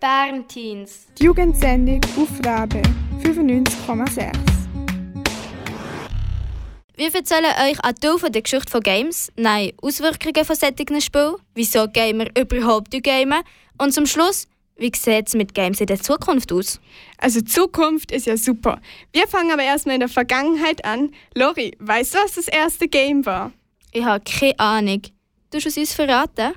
Bernteens. 0.00 1.06
Die 1.18 1.24
Jugendsendung 1.24 2.00
auf 2.16 2.46
Rabe 2.46 2.82
95,6. 3.22 4.32
Wir 6.96 7.14
erzählen 7.14 7.44
euch 7.44 7.80
ein 7.82 7.94
Teil 7.96 8.18
von 8.18 8.32
der 8.32 8.42
Geschichte 8.42 8.70
von 8.70 8.80
Games, 8.80 9.32
nein, 9.36 9.72
Auswirkungen 9.82 10.44
von 10.44 10.56
solchen 10.56 11.00
Spielen, 11.00 11.34
wieso 11.54 11.88
Gamer 11.88 12.26
überhaupt 12.36 12.90
gamen 13.02 13.42
und 13.78 13.92
zum 13.92 14.06
Schluss, 14.06 14.46
wie 14.76 14.92
sieht 14.94 15.28
es 15.28 15.34
mit 15.34 15.54
Games 15.54 15.80
in 15.80 15.86
der 15.86 16.00
Zukunft 16.00 16.52
aus? 16.52 16.80
Also 17.16 17.40
Zukunft 17.40 18.12
ist 18.12 18.26
ja 18.26 18.36
super. 18.36 18.80
Wir 19.12 19.26
fangen 19.26 19.50
aber 19.50 19.62
erstmal 19.62 19.94
in 19.94 20.00
der 20.00 20.08
Vergangenheit 20.08 20.84
an. 20.84 21.10
Lori, 21.34 21.76
weißt 21.80 22.14
du, 22.14 22.18
was 22.18 22.34
das 22.34 22.48
erste 22.48 22.86
Game 22.88 23.26
war? 23.26 23.52
Ich 23.92 24.04
habe 24.04 24.22
keine 24.24 24.58
Ahnung. 24.60 25.02
Du 25.50 25.56
hast 25.58 25.66
es 25.66 25.76
uns 25.76 25.92
verraten? 25.92 26.52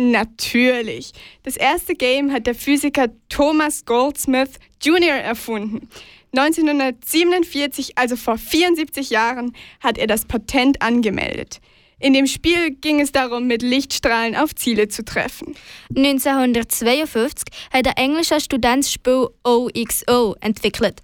Natürlich. 0.00 1.10
Das 1.42 1.56
erste 1.56 1.96
Game 1.96 2.30
hat 2.30 2.46
der 2.46 2.54
Physiker 2.54 3.08
Thomas 3.28 3.84
Goldsmith 3.84 4.60
Jr. 4.80 5.16
erfunden. 5.16 5.88
1947, 6.36 7.98
also 7.98 8.14
vor 8.14 8.38
74 8.38 9.10
Jahren, 9.10 9.56
hat 9.80 9.98
er 9.98 10.06
das 10.06 10.24
Patent 10.24 10.80
angemeldet. 10.82 11.58
In 11.98 12.12
dem 12.12 12.28
Spiel 12.28 12.76
ging 12.76 13.00
es 13.00 13.10
darum, 13.10 13.48
mit 13.48 13.62
Lichtstrahlen 13.62 14.36
auf 14.36 14.54
Ziele 14.54 14.86
zu 14.86 15.04
treffen. 15.04 15.56
1952 15.96 17.52
hat 17.72 17.86
der 17.86 17.98
englische 17.98 18.38
Student 18.38 18.84
das 18.84 18.92
Spiel 18.92 19.26
OXO 19.42 20.36
entwickelt. 20.40 21.00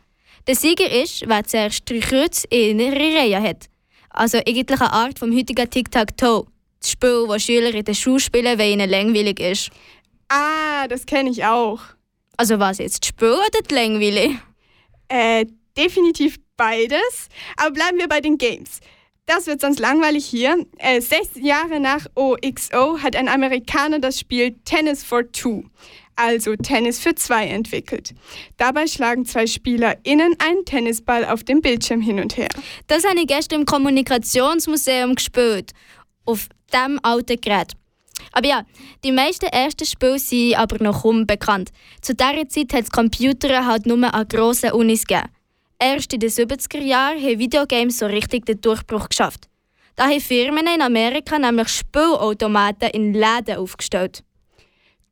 Der 0.46 0.54
Sieger 0.54 0.88
ist, 1.02 1.24
wer 1.26 1.42
zuerst 1.42 1.90
drei 1.90 1.98
Kreuze 1.98 2.46
in 2.48 2.78
ihrer 2.78 2.94
Reihe 2.94 3.42
hat. 3.42 3.66
Also 4.08 4.38
eigentlich 4.38 4.80
eine 4.80 4.92
Art 4.92 5.18
vom 5.18 5.36
heutigen 5.36 5.68
Tic-Tac-Toe. 5.68 6.46
Das 6.84 6.90
Spiel, 6.90 7.24
das 7.26 7.42
Schüler 7.42 7.74
in 7.74 7.82
der 7.82 7.94
Schule 7.94 8.20
spielen, 8.20 8.58
weil 8.58 8.72
ihnen 8.72 8.90
langweilig 8.90 9.40
ist. 9.40 9.70
Ah, 10.28 10.86
das 10.86 11.06
kenne 11.06 11.30
ich 11.30 11.42
auch. 11.42 11.80
Also 12.36 12.58
was 12.58 12.76
jetzt, 12.76 13.02
das 13.02 13.08
Spiel 13.08 13.32
oder 13.32 13.62
die 13.66 13.74
Langweile? 13.74 14.38
Äh, 15.08 15.46
definitiv 15.78 16.36
beides. 16.58 17.28
Aber 17.56 17.70
bleiben 17.70 17.96
wir 17.96 18.06
bei 18.06 18.20
den 18.20 18.36
Games. 18.36 18.80
Das 19.24 19.46
wird 19.46 19.62
sonst 19.62 19.80
langweilig 19.80 20.26
hier. 20.26 20.66
Äh, 20.76 21.00
sechs 21.00 21.30
Jahre 21.36 21.80
nach 21.80 22.04
OXO 22.16 22.98
hat 23.02 23.16
ein 23.16 23.28
Amerikaner 23.30 23.98
das 23.98 24.20
Spiel 24.20 24.54
Tennis 24.66 25.02
for 25.02 25.32
Two, 25.32 25.64
also 26.16 26.54
Tennis 26.54 26.98
für 26.98 27.14
zwei, 27.14 27.46
entwickelt. 27.46 28.12
Dabei 28.58 28.86
schlagen 28.88 29.24
zwei 29.24 29.46
SpielerInnen 29.46 30.36
einen 30.38 30.66
Tennisball 30.66 31.24
auf 31.24 31.44
dem 31.44 31.62
Bildschirm 31.62 32.02
hin 32.02 32.20
und 32.20 32.36
her. 32.36 32.50
Das 32.88 33.06
habe 33.06 33.20
ich 33.20 33.26
gestern 33.26 33.60
im 33.60 33.66
Kommunikationsmuseum 33.66 35.14
gespielt. 35.14 35.72
Auf 36.26 36.48
dem 36.74 36.98
alten 37.02 37.40
Gerät. 37.40 37.72
Aber 38.32 38.46
ja, 38.46 38.64
die 39.04 39.12
meisten 39.12 39.46
ersten 39.46 39.86
Spiele 39.86 40.18
sind 40.18 40.56
aber 40.56 40.82
noch 40.82 41.04
unbekannt. 41.04 41.70
Zu 42.00 42.14
dieser 42.14 42.48
Zeit 42.48 42.72
hat 42.72 42.84
es 42.84 42.90
Computer 42.90 43.66
halt 43.66 43.86
nur 43.86 44.12
an 44.12 44.28
grossen 44.28 44.72
Unis 44.72 45.06
gegeben. 45.06 45.28
Erst 45.78 46.12
in 46.12 46.20
den 46.20 46.30
70er 46.30 46.80
Jahren 46.80 47.20
haben 47.22 47.38
Videogames 47.38 47.98
so 47.98 48.06
richtig 48.06 48.46
den 48.46 48.60
Durchbruch 48.60 49.08
geschafft. 49.08 49.48
Da 49.96 50.04
haben 50.04 50.20
Firmen 50.20 50.66
in 50.66 50.82
Amerika 50.82 51.38
nämlich 51.38 51.68
Spielautomaten 51.68 52.90
in 52.90 53.14
Läden 53.14 53.56
aufgestellt. 53.56 54.24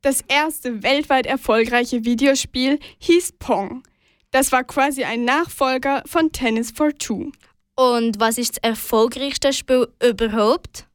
Das 0.00 0.22
erste 0.26 0.82
weltweit 0.82 1.26
erfolgreiche 1.26 2.04
Videospiel 2.04 2.78
hieß 2.98 3.34
Pong. 3.38 3.84
Das 4.32 4.50
war 4.50 4.64
quasi 4.64 5.04
ein 5.04 5.24
Nachfolger 5.24 6.02
von 6.06 6.32
Tennis 6.32 6.72
for 6.72 6.92
Two. 6.96 7.30
Und 7.76 8.18
was 8.18 8.38
ist 8.38 8.56
das 8.56 8.70
erfolgreichste 8.70 9.52
Spiel 9.52 9.88
überhaupt? 10.02 10.86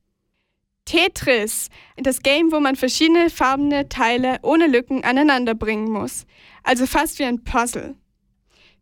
Tetris, 0.88 1.68
das 1.98 2.22
Game, 2.22 2.54
wo 2.54 2.62
man 2.62 2.78
verschiedene 2.78 3.30
farbene 3.30 3.90
Teile 3.90 4.40
ohne 4.42 4.68
Lücken 4.68 5.04
aneinander 5.04 5.54
bringen 5.54 5.92
muss. 5.92 6.26
Also 6.64 6.86
fast 6.86 7.20
wie 7.20 7.26
ein 7.26 7.44
Puzzle. 7.44 7.96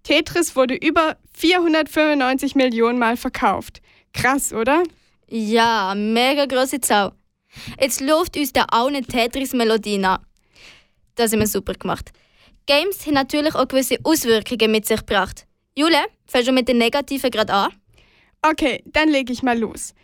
Tetris 0.04 0.56
wurde 0.56 0.76
über 0.76 1.18
495 1.34 2.54
Millionen 2.54 3.00
Mal 3.00 3.18
verkauft. 3.18 3.82
Krass, 4.14 4.54
oder? 4.54 4.84
Ja, 5.28 5.96
mega 5.96 6.46
große 6.46 6.80
Zahl. 6.80 7.12
Jetzt 7.82 8.02
läuft 8.02 8.38
uns 8.38 8.54
der 8.54 8.72
auch 8.72 8.88
eine 8.88 9.02
Tetris-Melodie 9.02 9.98
nach. 9.98 10.20
Das 11.16 11.32
haben 11.32 11.40
wir 11.40 11.48
super 11.48 11.74
gemacht. 11.74 12.12
Games 12.68 13.04
haben 13.08 13.16
natürlich 13.16 13.56
auch 13.56 13.68
gewisse 13.68 13.98
Auswirkungen 14.04 14.72
mit 14.72 14.86
sich 14.86 15.00
gebracht. 15.00 15.48
Jule, 15.76 16.06
fängst 16.28 16.50
du 16.50 16.52
mit 16.52 16.68
den 16.68 16.78
Negativen 16.78 17.32
gerade 17.32 17.52
an? 17.52 17.72
Okay, 18.44 18.84
dann 18.86 19.10
lege 19.10 19.34
ich 19.34 19.42
mal 19.42 19.58
los. 19.58 19.96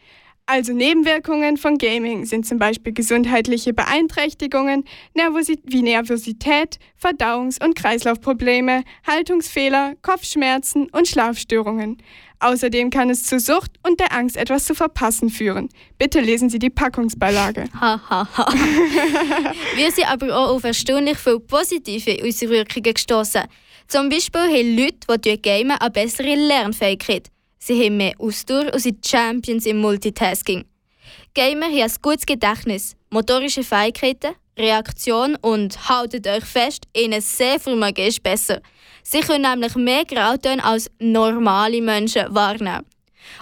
Also 0.53 0.73
Nebenwirkungen 0.73 1.55
von 1.55 1.77
Gaming 1.77 2.25
sind 2.25 2.45
zum 2.45 2.59
Beispiel 2.59 2.91
gesundheitliche 2.91 3.71
Beeinträchtigungen 3.71 4.83
Nervosi 5.13 5.57
wie 5.63 5.81
Nervosität, 5.81 6.77
Verdauungs- 7.01 7.63
und 7.63 7.73
Kreislaufprobleme, 7.73 8.83
Haltungsfehler, 9.07 9.93
Kopfschmerzen 10.01 10.89
und 10.89 11.07
Schlafstörungen. 11.07 12.03
Außerdem 12.41 12.89
kann 12.89 13.09
es 13.09 13.23
zu 13.23 13.39
Sucht 13.39 13.71
und 13.87 14.01
der 14.01 14.11
Angst, 14.11 14.35
etwas 14.35 14.65
zu 14.65 14.75
verpassen 14.75 15.29
führen. 15.29 15.69
Bitte 15.97 16.19
lesen 16.19 16.49
Sie 16.49 16.59
die 16.59 16.69
Packungsbeilage. 16.69 17.69
Hahaha. 17.79 18.53
Wir 19.77 19.89
sind 19.89 20.11
aber 20.11 20.37
auch 20.37 20.49
auf 20.55 20.65
erstaunlich 20.65 21.17
viele 21.17 21.39
positive 21.39 22.21
Auswirkungen 22.27 22.93
gestoßen. 22.93 23.43
Zum 23.87 24.09
Beispiel 24.09 24.41
haben 24.41 24.75
Leute, 24.75 25.17
die 25.17 25.41
gamen, 25.41 25.77
eine 25.79 25.91
bessere 25.91 26.35
Lernfähigkeit. 26.35 27.30
Sie 27.63 27.85
haben 27.85 27.97
mehr 27.97 28.13
Ausdauer 28.17 28.73
und 28.73 28.79
sind 28.79 29.05
Champions 29.07 29.67
im 29.67 29.77
Multitasking. 29.77 30.65
Gamer 31.35 31.67
haben 31.67 31.83
ein 31.83 31.91
gutes 32.01 32.25
Gedächtnis, 32.25 32.95
motorische 33.11 33.63
Fähigkeiten, 33.63 34.33
Reaktion 34.57 35.35
und 35.41 35.87
haltet 35.87 36.25
euch 36.25 36.43
fest, 36.43 36.85
ihnen 36.97 37.21
sehr 37.21 37.59
Vermögen 37.59 38.07
ist 38.07 38.23
besser. 38.23 38.61
Sie 39.03 39.19
können 39.19 39.43
nämlich 39.43 39.75
mehr 39.75 40.05
Grautöne 40.05 40.63
als 40.63 40.89
normale 40.99 41.83
Menschen 41.83 42.33
wahrnehmen. 42.33 42.83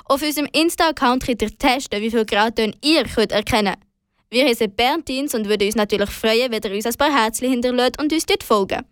Auf 0.04 0.22
unserem 0.22 0.50
Insta-Account 0.52 1.26
könnt 1.26 1.42
ihr 1.42 1.58
testen, 1.58 2.02
wie 2.02 2.12
viele 2.12 2.26
Grautöne 2.26 2.74
ihr 2.84 3.06
könnt 3.06 3.32
erkennen 3.32 3.76
könnt. 3.76 3.86
Wir 4.30 4.46
heißen 4.46 4.76
Bernteens 4.76 5.34
und 5.34 5.48
würden 5.48 5.66
uns 5.66 5.76
natürlich 5.76 6.10
freuen, 6.10 6.52
wenn 6.52 6.62
ihr 6.62 6.76
uns 6.76 6.86
ein 6.86 6.94
paar 6.96 7.16
Herzchen 7.16 7.50
hinterlässt 7.50 8.02
und 8.02 8.12
uns 8.12 8.26
dort 8.26 8.44
folgen. 8.44 8.86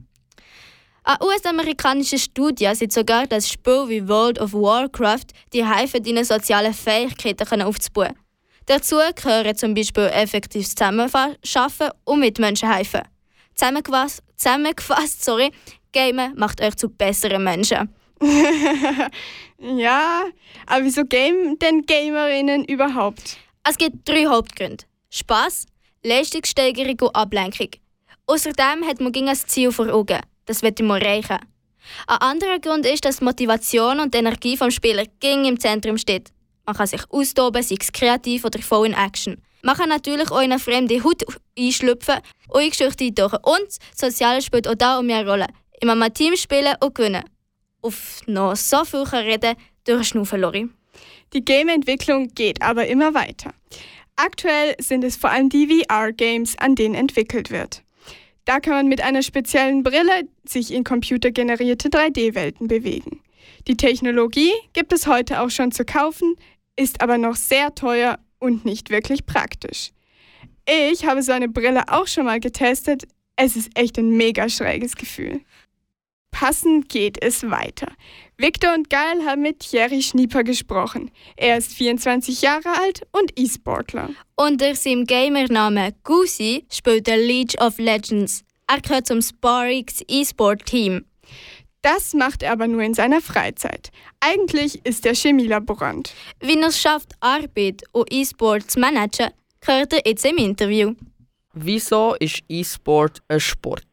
Eine 1.09 1.25
US-amerikanische 1.25 2.19
Studie 2.19 2.69
sieht 2.75 2.91
sogar, 2.91 3.28
dass 3.28 3.50
Spiele 3.50 3.88
wie 3.88 4.09
World 4.09 4.41
of 4.41 4.51
Warcraft 4.51 5.28
die 5.53 5.66
helfen, 5.66 6.03
deine 6.03 6.25
sozialen 6.25 6.73
Fähigkeiten 6.73 7.62
aufzubauen. 7.62 8.13
Dazu 8.66 8.97
gehören 9.16 9.56
zum 9.56 9.73
Beispiel 9.73 10.07
effektives 10.07 10.75
Zusammenarbeiten 10.75 11.91
und 12.03 12.19
Mitmenschen 12.19 12.69
helfen. 12.69 13.03
Zusammengefasst, 13.56 14.22
zusammengefasst 14.35 15.23
sorry, 15.23 15.51
Gamen 15.94 16.34
macht 16.35 16.59
euch 16.59 16.75
zu 16.75 16.90
besseren 16.90 17.41
Menschen. 17.41 17.88
ja, 19.59 20.25
aber 20.66 20.84
wieso 20.84 21.06
game 21.06 21.57
denn 21.57 21.85
Gamerinnen 21.85 22.66
überhaupt? 22.66 23.38
Es 23.63 23.78
gibt 23.78 24.09
drei 24.09 24.25
Hauptgründe. 24.25 24.84
Spaß, 25.09 25.68
Leistungssteigerung 26.03 27.00
und 27.00 27.16
Ablenkung. 27.16 27.69
Außerdem 28.25 28.85
hat 28.85 29.00
man 29.00 29.13
gegen 29.13 29.29
ein 29.29 29.38
Ziel 29.38 29.72
vor 29.72 29.88
Augen. 29.88 30.19
Das 30.47 30.63
wird 30.63 30.81
man 30.81 31.01
erreichen. 31.01 31.37
Ein 32.07 32.17
anderer 32.17 32.59
Grund 32.59 32.85
ist, 32.85 33.05
dass 33.05 33.17
die 33.17 33.23
Motivation 33.23 33.99
und 33.99 34.13
die 34.13 34.17
Energie 34.17 34.57
vom 34.57 34.71
Spieler 34.71 35.03
ging 35.19 35.45
im 35.45 35.59
Zentrum 35.59 35.97
steht. 35.97 36.31
Man 36.65 36.75
kann 36.75 36.87
sich 36.87 37.01
austoben, 37.09 37.61
sei 37.63 37.75
es 37.79 37.91
kreativ 37.91 38.43
oder 38.43 38.59
voll 38.59 38.87
in 38.87 38.93
Action. 38.93 39.41
Man 39.61 39.75
kann 39.75 39.89
natürlich 39.89 40.31
auch 40.31 40.41
in 40.41 40.51
eine 40.51 40.59
fremde 40.59 41.03
Haut 41.03 41.23
einschlüpfen 41.57 42.19
in 42.53 42.69
Geschichte 42.69 43.05
eintauchen. 43.05 43.39
Und 43.43 43.67
das 43.67 44.11
Soziale 44.11 44.41
spielt 44.41 44.67
auch 44.67 44.75
da 44.75 44.99
um 44.99 45.09
eine 45.09 45.27
Rolle. 45.27 45.47
In 45.81 45.89
einem 45.89 46.13
Team 46.13 46.35
spielen 46.35 46.75
und 46.79 46.95
gewinnen. 46.95 47.23
Auf 47.81 48.21
noch 48.25 48.55
so 48.55 48.83
viel 48.85 49.01
reden 49.01 49.55
durch 49.85 50.09
Schnaufen, 50.09 50.41
Lori. 50.41 50.69
Die 51.33 51.43
Game-Entwicklung 51.43 52.29
geht 52.33 52.61
aber 52.61 52.87
immer 52.87 53.13
weiter. 53.13 53.53
Aktuell 54.15 54.75
sind 54.79 55.03
es 55.03 55.15
vor 55.15 55.29
allem 55.29 55.49
die 55.49 55.67
VR-Games, 55.67 56.57
an 56.57 56.75
denen 56.75 56.95
entwickelt 56.95 57.51
wird. 57.51 57.83
Da 58.47 58.61
kann 58.61 58.73
man 58.75 58.88
mit 58.88 59.01
einer 59.01 59.23
speziellen 59.23 59.83
Brille 59.83 60.23
sich 60.45 60.73
in 60.73 60.85
computergenerierte 60.85 61.89
3D-Welten 61.89 62.69
bewegen. 62.69 63.19
Die 63.67 63.75
Technologie 63.75 64.53
gibt 64.71 64.94
es 64.94 65.05
heute 65.05 65.41
auch 65.41 65.49
schon 65.49 65.73
zu 65.73 65.83
kaufen, 65.83 66.35
ist 66.77 67.01
aber 67.01 67.17
noch 67.17 67.35
sehr 67.35 67.75
teuer 67.75 68.19
und 68.39 68.63
nicht 68.63 68.89
wirklich 68.89 69.25
praktisch. 69.25 69.91
Ich 70.65 71.05
habe 71.05 71.23
so 71.23 71.33
eine 71.33 71.49
Brille 71.49 71.89
auch 71.89 72.07
schon 72.07 72.23
mal 72.23 72.39
getestet. 72.39 73.03
Es 73.35 73.57
ist 73.57 73.69
echt 73.77 73.99
ein 73.99 74.15
mega 74.15 74.47
schräges 74.47 74.95
Gefühl. 74.95 75.41
Passend 76.31 76.88
geht 76.88 77.21
es 77.21 77.50
weiter. 77.50 77.91
Victor 78.39 78.75
und 78.75 78.92
Geil 78.92 79.25
haben 79.25 79.42
mit 79.42 79.62
Thierry 79.62 80.00
Schnieper 80.00 80.44
gesprochen. 80.44 81.10
Er 81.38 81.57
ist 81.57 81.74
24 81.74 82.44
Jahre 82.44 82.69
alt 82.80 83.01
und 83.12 83.31
E-Sportler. 83.36 84.12
Unter 84.36 84.75
seinem 84.75 85.06
Gamernamen 85.06 85.95
Goosey 86.04 86.63
spielt 86.72 87.07
er 87.07 87.18
League 87.18 87.60
of 87.60 87.80
Legends. 87.80 88.45
Er 88.68 88.80
gehört 88.80 89.07
zum 89.07 89.24
Sparix 89.24 90.04
E-Sport-Team. 90.07 91.06
Das 91.81 92.13
macht 92.13 92.44
er 92.44 92.51
aber 92.51 92.68
nur 92.68 92.84
in 92.84 92.94
seiner 92.94 93.22
Freizeit. 93.22 93.89
Eigentlich 94.19 94.86
ist 94.86 95.07
er 95.07 95.16
Chemielaborant. 95.16 96.13
Wie 96.39 96.60
er 96.60 96.68
es 96.68 96.80
schafft, 96.80 97.13
Arbeit 97.19 97.81
und 97.92 98.13
E-Sport 98.13 98.69
zu 98.69 98.80
managen, 98.80 99.31
gehört 99.62 99.94
er 99.94 100.01
jetzt 100.06 100.25
im 100.25 100.38
Interview. 100.38 100.94
Wieso 101.54 102.13
ist 102.19 102.44
E-Sport 102.48 103.19
ein 103.30 103.39
Sport? 103.39 103.88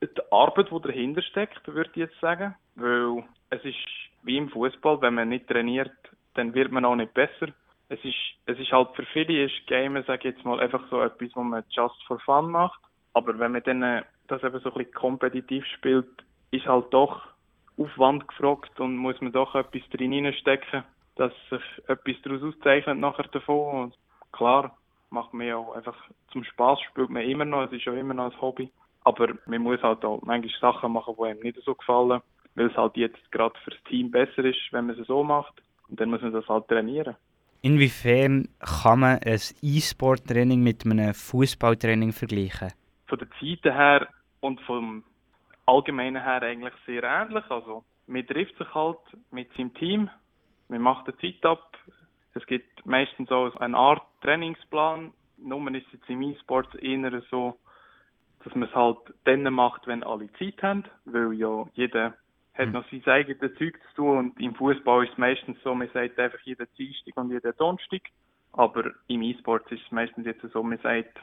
die 0.00 0.22
Arbeit, 0.30 0.68
die 0.70 0.80
dahinter 0.80 1.22
steckt, 1.22 1.66
würde 1.66 1.90
ich 1.90 1.96
jetzt 1.96 2.20
sagen. 2.20 2.54
Weil 2.76 3.24
es 3.50 3.64
ist 3.64 3.76
wie 4.22 4.36
im 4.36 4.48
Fußball, 4.48 5.00
wenn 5.02 5.14
man 5.14 5.28
nicht 5.28 5.48
trainiert, 5.48 5.92
dann 6.34 6.54
wird 6.54 6.70
man 6.72 6.84
auch 6.84 6.96
nicht 6.96 7.14
besser. 7.14 7.48
Es 7.88 7.98
ist, 8.04 8.16
es 8.46 8.58
ist 8.58 8.72
halt 8.72 8.88
für 8.94 9.04
viele 9.06 9.44
ist 9.44 9.66
Gamen, 9.66 10.04
sage 10.04 10.28
ich 10.28 10.34
jetzt 10.36 10.44
mal, 10.44 10.60
einfach 10.60 10.82
so 10.90 11.00
etwas, 11.00 11.30
was 11.34 11.44
man 11.44 11.64
just 11.70 12.02
for 12.06 12.20
fun 12.20 12.50
macht. 12.50 12.80
Aber 13.12 13.38
wenn 13.38 13.52
man 13.52 13.62
dann 13.64 13.82
äh, 13.82 14.02
das 14.28 14.42
eben 14.44 14.60
so 14.60 14.70
ein 14.70 14.78
bisschen 14.78 14.94
kompetitiv 14.94 15.64
spielt, 15.76 16.08
ist 16.52 16.66
halt 16.66 16.92
doch 16.92 17.26
Aufwand 17.76 18.28
gefragt 18.28 18.78
und 18.78 18.96
muss 18.96 19.20
man 19.20 19.32
doch 19.32 19.54
etwas 19.54 19.82
drin 19.90 20.32
stecken, 20.34 20.84
dass 21.16 21.32
sich 21.48 21.62
etwas 21.88 22.16
daraus 22.22 22.42
auszeichnet 22.42 22.98
nachher 22.98 23.26
davon. 23.28 23.84
Und 23.84 23.94
klar, 24.32 24.76
macht 25.10 25.34
man 25.34 25.46
ja 25.46 25.56
auch 25.56 25.74
einfach 25.74 25.96
zum 26.30 26.44
Spaß 26.44 26.80
spielt 26.82 27.10
man 27.10 27.22
immer 27.22 27.44
noch, 27.44 27.64
es 27.64 27.72
ist 27.72 27.84
ja 27.84 27.92
immer 27.94 28.14
noch 28.14 28.32
ein 28.32 28.40
Hobby. 28.40 28.70
Aber 29.02 29.28
man 29.46 29.62
muss 29.62 29.82
halt 29.82 30.04
auch 30.04 30.20
manchmal 30.22 30.60
Sachen 30.60 30.92
machen, 30.92 31.16
die 31.18 31.24
einem 31.24 31.40
nicht 31.40 31.58
so 31.64 31.74
gefallen, 31.74 32.20
weil 32.54 32.66
es 32.66 32.76
halt 32.76 32.96
jetzt 32.96 33.30
gerade 33.32 33.54
fürs 33.64 33.82
Team 33.84 34.10
besser 34.10 34.44
ist, 34.44 34.58
wenn 34.72 34.86
man 34.86 34.98
es 34.98 35.06
so 35.06 35.22
macht. 35.24 35.62
Und 35.88 36.00
dann 36.00 36.10
muss 36.10 36.22
man 36.22 36.32
das 36.32 36.48
halt 36.48 36.68
trainieren. 36.68 37.16
Inwiefern 37.62 38.48
kann 38.58 39.00
man 39.00 39.18
ein 39.18 39.40
E-Sport-Training 39.62 40.62
mit 40.62 40.86
einem 40.86 41.12
Fußballtraining 41.12 42.12
vergleichen? 42.12 42.72
Von 43.06 43.18
der 43.18 43.28
Zeit 43.38 43.64
her 43.64 44.08
und 44.40 44.60
vom 44.62 45.04
Allgemeinen 45.66 46.22
her 46.22 46.42
eigentlich 46.42 46.72
sehr 46.86 47.02
ähnlich. 47.02 47.44
Also 47.50 47.84
man 48.06 48.26
trifft 48.26 48.56
sich 48.56 48.74
halt 48.74 48.98
mit 49.30 49.52
seinem 49.56 49.74
Team, 49.74 50.10
man 50.68 50.80
macht 50.80 51.06
eine 51.06 51.18
Zeit 51.18 51.44
ab. 51.44 51.76
Es 52.34 52.46
gibt 52.46 52.86
meistens 52.86 53.30
auch 53.30 53.54
eine 53.56 53.76
Art 53.76 54.02
Trainingsplan. 54.22 55.12
Nur 55.36 55.74
ist 55.74 55.86
es 55.88 55.92
jetzt 55.94 56.08
im 56.08 56.22
E-Sport 56.22 56.76
eher 56.76 57.22
so, 57.30 57.58
dass 58.44 58.54
man 58.54 58.68
es 58.68 58.74
halt 58.74 58.98
dann 59.24 59.42
macht, 59.52 59.86
wenn 59.86 60.02
alle 60.02 60.32
Zeit 60.34 60.62
haben, 60.62 60.84
weil 61.04 61.32
ja 61.34 61.66
jeder 61.74 62.14
hat 62.54 62.66
mhm. 62.66 62.72
noch 62.72 62.84
sein 62.90 63.04
eigenes 63.06 63.54
Zeug 63.58 63.78
zu 63.88 63.94
tun 63.96 64.18
und 64.18 64.40
im 64.40 64.54
Fußball 64.54 65.04
ist 65.04 65.12
es 65.12 65.18
meistens 65.18 65.56
so, 65.62 65.74
man 65.74 65.88
sagt 65.92 66.18
einfach 66.18 66.40
jeden 66.40 66.66
Dienstag 66.76 67.16
und 67.16 67.30
jeden 67.30 67.56
Donnerstag. 67.56 68.02
Aber 68.52 68.90
im 69.06 69.22
E-Sport 69.22 69.70
ist 69.70 69.82
es 69.84 69.92
meistens 69.92 70.26
jetzt 70.26 70.42
so, 70.52 70.62
man 70.62 70.78
sagt, 70.78 71.20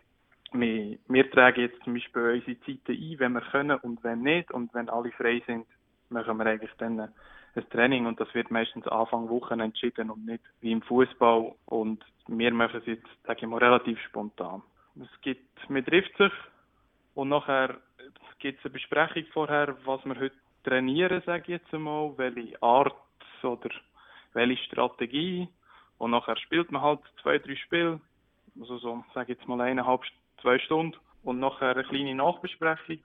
wir, 0.54 0.98
wir 1.08 1.32
tragen 1.32 1.62
jetzt 1.62 1.84
zum 1.84 1.94
Beispiel 1.94 2.22
unsere 2.22 2.60
Zeiten 2.62 2.92
ein, 2.94 3.20
wenn 3.20 3.34
wir 3.34 3.42
können 3.42 3.78
und 3.80 4.04
wenn 4.04 4.22
nicht. 4.22 4.52
Und 4.52 4.74
wenn 4.74 4.90
alle 4.90 5.12
frei 5.12 5.44
sind, 5.46 5.66
machen 6.10 6.38
wir 6.38 6.46
eigentlich 6.46 6.72
dann 6.78 7.00
ein 7.00 7.70
Training 7.70 8.06
und 8.06 8.20
das 8.20 8.34
wird 8.34 8.52
meistens 8.52 8.88
Anfang 8.88 9.30
Wochen 9.30 9.60
entschieden 9.60 10.10
und 10.10 10.26
nicht 10.26 10.44
wie 10.62 10.72
im 10.72 10.82
Fußball. 10.82 11.54
Und 11.66 12.04
wir 12.28 12.54
machen 12.54 12.80
es 12.80 12.86
jetzt, 12.86 13.08
sage 13.26 13.40
ich 13.42 13.48
mal, 13.48 13.58
relativ 13.58 14.00
spontan. 14.02 14.62
Es 15.00 15.22
gibt, 15.22 15.70
man 15.70 15.86
trifft 15.86 16.16
sich 16.18 16.32
und 17.16 17.30
nachher 17.30 17.78
gibt 18.40 18.60
es 18.60 18.66
eine 18.66 18.74
Besprechung 18.74 19.26
vorher, 19.34 19.76
was 19.86 20.06
wir 20.06 20.16
heute 20.16 20.36
trainieren, 20.68 21.22
sage 21.26 21.44
ich 21.44 21.48
jetzt 21.62 21.74
einmal, 21.74 22.18
welche 22.18 22.62
Art 22.62 22.96
oder 23.44 23.70
welche 24.34 24.64
Strategie. 24.64 25.48
Und 25.98 26.12
nachher 26.12 26.38
spielt 26.38 26.72
man 26.72 26.82
halt 26.82 27.00
zwei, 27.22 27.38
drei 27.40 27.56
Spiele, 27.56 28.00
also 28.60 28.78
so, 28.78 29.04
sage 29.14 29.32
ich 29.32 29.40
jetzt 29.40 29.48
mal 29.48 29.62
eineinhalb, 29.62 30.02
zwei 30.42 30.60
Stunden. 30.60 30.98
Und 31.24 31.40
nachher 31.40 31.76
eine 31.76 31.84
kleine 31.84 32.16
Nachbesprechung. 32.16 33.00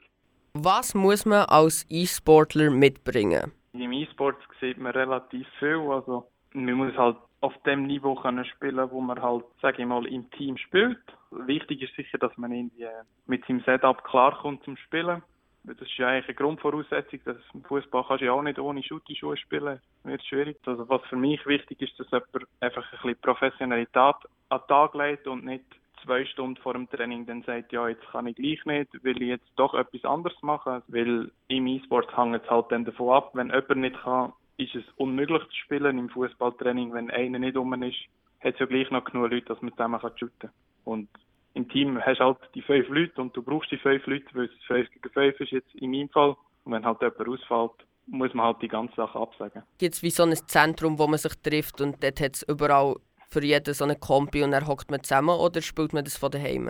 Was 0.55 0.95
muss 0.95 1.25
man 1.25 1.47
als 1.47 1.87
E-Sportler 1.89 2.71
mitbringen? 2.71 3.53
Im 3.73 3.93
E-Sport 3.93 4.37
sieht 4.61 4.79
man 4.79 4.93
relativ 4.93 5.47
viel. 5.59 5.81
Also 5.91 6.29
man 6.53 6.75
muss 6.75 6.97
halt 6.97 7.17
auf 7.41 7.55
dem 7.65 7.87
Niveau 7.87 8.15
können 8.15 8.45
spielen, 8.45 8.91
wo 8.91 9.01
man 9.01 9.21
halt, 9.21 9.45
sage 9.61 9.83
ich 9.83 9.89
mal, 9.89 10.07
im 10.07 10.31
Team 10.33 10.57
spielt. 10.57 11.01
Wichtig 11.31 11.83
ist 11.83 11.97
sicher, 11.97 12.19
dass 12.19 12.37
man 12.37 12.53
irgendwie 12.53 12.87
mit 13.27 13.45
seinem 13.47 13.61
Setup 13.63 14.05
klarkommt 14.05 14.63
zum 14.65 14.77
Spielen. 14.77 15.23
Das 15.65 15.81
ist 15.81 15.97
ja 15.97 16.09
eigentlich 16.09 16.27
eine 16.27 16.35
Grundvoraussetzung, 16.35 17.21
dass 17.25 17.37
im 17.55 17.63
Fußball 17.63 18.05
kannst 18.07 18.23
du 18.23 18.27
ja 18.27 18.33
auch 18.33 18.43
nicht 18.43 18.59
ohne 18.59 18.83
Schutti-Schuhe 18.83 19.37
spielen. 19.37 19.81
Wird 20.03 20.25
schwierig. 20.25 20.59
Also 20.67 20.89
was 20.89 21.03
für 21.09 21.17
mich 21.17 21.45
wichtig 21.47 21.81
ist, 21.81 21.99
dass 22.01 22.11
jemand 22.11 22.49
einfach 22.61 22.85
ein 22.85 22.99
bisschen 22.99 23.21
Professionalität 23.21 24.17
an 24.49 24.61
den 24.61 24.69
Tag 24.69 24.95
legt 24.95 25.29
und 25.29 25.45
nicht 25.45 25.65
zwei 26.03 26.25
Stunden 26.25 26.61
vor 26.61 26.73
dem 26.73 26.91
Training 26.91 27.27
dann 27.27 27.43
sagt, 27.43 27.73
ja, 27.73 27.89
jetzt 27.89 28.05
kann 28.11 28.27
ich 28.27 28.37
gleich 28.37 28.65
nicht, 28.65 29.05
will 29.05 29.23
ich 29.23 29.29
jetzt 29.29 29.51
doch 29.55 29.75
etwas 29.75 30.05
anderes 30.05 30.41
machen. 30.43 30.83
Weil 30.89 31.31
im 31.47 31.67
E-Sport 31.67 32.17
hängt 32.17 32.43
es 32.43 32.51
halt 32.51 32.67
dann 32.71 32.85
davon 32.85 33.15
ab, 33.15 33.31
wenn 33.35 33.51
jemand 33.51 33.77
nicht 33.77 34.03
kann, 34.03 34.33
ist 34.57 34.75
es 34.75 34.85
unmöglich 34.97 35.43
zu 35.45 35.57
spielen 35.57 35.99
im 35.99 36.09
Fußballtraining. 36.09 36.93
Wenn 36.93 37.11
einer 37.11 37.39
nicht 37.39 37.57
um 37.57 37.73
ist, 37.83 37.99
hat 38.41 38.55
es 38.55 38.59
ja 38.59 38.67
gleich 38.67 38.91
noch 38.91 39.05
genug 39.05 39.31
Leute, 39.31 39.47
dass 39.47 39.63
man 39.63 39.73
zusammen 39.73 40.01
shooten 40.01 40.39
kann. 40.41 40.51
Und 40.85 41.09
im 41.55 41.69
Team 41.69 42.01
hast 42.01 42.19
du 42.19 42.25
halt 42.25 42.39
die 42.55 42.63
fünf 42.63 42.89
Leute 42.89 43.21
und 43.21 43.37
du 43.37 43.43
brauchst 43.43 43.71
die 43.71 43.79
fünf 43.79 44.07
Leute, 44.07 44.27
weil 44.35 44.45
es 44.45 44.65
fünf 44.67 44.91
gegen 44.91 45.11
fünf 45.11 45.41
ist 45.41 45.53
jetzt 45.53 45.75
in 45.75 45.91
meinem 45.91 46.09
Fall. 46.09 46.37
Und 46.65 46.73
wenn 46.73 46.85
halt 46.85 47.01
jemand 47.01 47.29
ausfällt, 47.29 47.87
muss 48.07 48.35
man 48.35 48.47
halt 48.47 48.63
die 48.63 48.69
ganze 48.69 48.95
Sache 48.95 49.19
absagen. 49.19 49.63
Gibt 49.79 49.95
es 49.95 50.03
wie 50.03 50.11
so 50.11 50.25
ein 50.25 50.35
Zentrum, 50.35 50.99
wo 50.99 51.07
man 51.07 51.19
sich 51.19 51.35
trifft 51.43 51.81
und 51.81 52.03
dort 52.03 52.21
hat 52.21 52.37
es 52.37 52.43
überall 52.43 52.97
für 53.31 53.43
jeden 53.43 53.75
so 53.75 53.85
eine 53.85 53.97
Kompi 53.97 54.43
und 54.43 54.53
dann 54.53 54.67
hockt 54.67 54.91
man 54.91 55.03
zusammen 55.03 55.37
oder 55.39 55.63
spielt 55.63 55.93
man 55.93 56.05
das 56.05 56.17
von 56.17 56.31
daheim? 56.31 56.69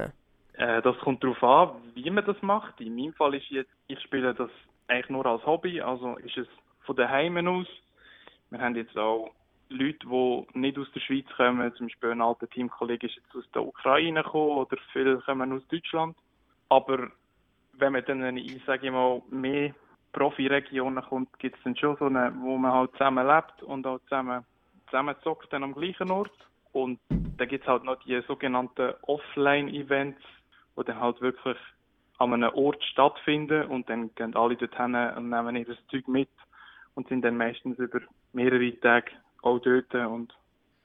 Äh, 0.54 0.82
das 0.82 0.96
kommt 0.98 1.24
darauf 1.24 1.42
an, 1.42 1.76
wie 1.94 2.10
man 2.10 2.24
das 2.24 2.40
macht. 2.42 2.80
In 2.80 2.94
meinem 2.94 3.14
Fall 3.14 3.34
ist 3.34 3.48
jetzt, 3.50 3.70
ich 3.88 4.00
spiele 4.00 4.34
das 4.34 4.50
eigentlich 4.88 5.10
nur 5.10 5.26
als 5.26 5.44
Hobby, 5.46 5.80
also 5.80 6.16
ist 6.18 6.36
es 6.36 6.46
von 6.84 6.96
daheim 6.96 7.46
aus. 7.46 7.66
Wir 8.50 8.60
haben 8.60 8.76
jetzt 8.76 8.96
auch 8.98 9.30
Leute, 9.72 10.06
die 10.06 10.58
nicht 10.58 10.78
aus 10.78 10.90
der 10.94 11.00
Schweiz 11.00 11.26
kommen, 11.36 11.74
zum 11.74 11.86
Beispiel 11.86 12.10
ein 12.10 12.22
alter 12.22 12.48
Teamkollege 12.48 13.06
ist 13.06 13.16
jetzt 13.16 13.34
aus 13.34 13.50
der 13.52 13.64
Ukraine 13.64 14.22
gekommen 14.22 14.58
oder 14.58 14.76
viele 14.92 15.18
kommen 15.18 15.52
aus 15.52 15.66
Deutschland. 15.68 16.16
Aber 16.68 17.10
wenn 17.74 17.92
man 17.92 18.04
dann 18.04 18.36
in, 18.36 18.62
sage 18.66 18.90
mal, 18.90 19.22
mehr 19.30 19.74
Profi-Regionen 20.12 21.02
kommt, 21.04 21.38
gibt 21.38 21.56
es 21.56 21.62
dann 21.64 21.76
schon 21.76 21.96
so 21.96 22.06
eine, 22.06 22.32
wo 22.40 22.56
man 22.56 22.72
halt 22.72 22.92
zusammen 22.92 23.26
lebt 23.26 23.62
und 23.62 23.86
auch 23.86 24.00
zusammen, 24.04 24.44
zusammen 24.86 25.16
zockt 25.22 25.52
dann 25.52 25.64
am 25.64 25.74
gleichen 25.74 26.10
Ort. 26.10 26.32
Und 26.72 27.00
dann 27.08 27.48
gibt 27.48 27.64
es 27.64 27.68
halt 27.68 27.84
noch 27.84 28.02
die 28.04 28.20
sogenannten 28.26 28.94
Offline-Events, 29.02 30.22
die 30.78 30.84
dann 30.84 31.00
halt 31.00 31.20
wirklich 31.20 31.58
an 32.18 32.32
einem 32.32 32.54
Ort 32.54 32.82
stattfinden 32.84 33.66
und 33.66 33.88
dann 33.88 34.14
gehen 34.14 34.36
alle 34.36 34.56
dorthin 34.56 34.94
und 34.94 35.28
nehmen 35.28 35.56
ihr 35.56 35.66
Zeug 35.90 36.06
mit 36.08 36.28
und 36.94 37.08
sind 37.08 37.22
dann 37.22 37.36
meistens 37.36 37.78
über 37.78 38.00
mehrere 38.32 38.78
Tage 38.80 39.10
auch 39.42 39.58
dort 39.58 39.94
und 39.94 40.34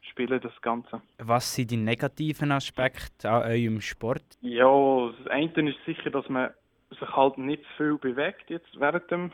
spielen 0.01 0.39
das 0.41 0.61
Ganze. 0.61 1.01
Was 1.19 1.55
sind 1.55 1.71
die 1.71 1.77
negativen 1.77 2.51
Aspekte 2.51 3.29
an 3.29 3.43
eurem 3.43 3.81
Sport? 3.81 4.23
Ja, 4.41 5.11
das 5.17 5.27
eine 5.27 5.69
ist 5.69 5.85
sicher, 5.85 6.09
dass 6.09 6.27
man 6.29 6.51
sich 6.89 7.15
halt 7.15 7.37
nicht 7.37 7.63
zu 7.63 7.83
viel 7.83 7.97
bewegt 7.97 8.49
jetzt 8.49 8.79
während 8.79 9.09
dem, 9.11 9.31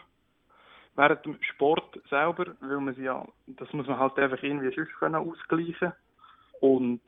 während 0.95 1.25
dem 1.25 1.37
Sport 1.41 1.99
selber, 2.09 2.55
weil 2.61 2.79
man 2.79 3.01
ja, 3.01 3.25
das 3.47 3.71
muss 3.73 3.87
man 3.87 3.99
halt 3.99 4.17
einfach 4.17 4.41
irgendwie 4.41 4.73
sonst 4.75 4.93
können 4.99 5.15
ausgleichen 5.15 5.93
und 6.59 7.01